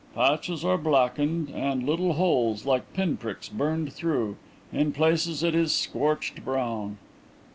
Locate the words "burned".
3.49-3.93